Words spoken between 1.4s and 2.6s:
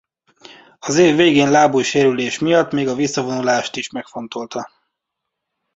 lábujj-sérülés